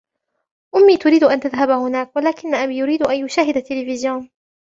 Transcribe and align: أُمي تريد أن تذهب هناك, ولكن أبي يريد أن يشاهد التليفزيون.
أُمي 0.75 0.97
تريد 0.97 1.23
أن 1.23 1.39
تذهب 1.39 1.69
هناك, 1.69 2.11
ولكن 2.15 2.55
أبي 2.55 2.77
يريد 2.77 3.03
أن 3.03 3.25
يشاهد 3.25 3.57
التليفزيون. 3.57 4.29